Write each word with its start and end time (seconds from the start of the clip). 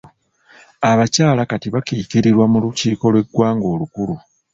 Abakyala 0.91 1.41
kati 1.49 1.67
bakiikirirwa 1.75 2.45
mu 2.51 2.57
lukiiko 2.63 3.05
lw'eggwanga 3.13 3.65
olukulu. 3.73 4.15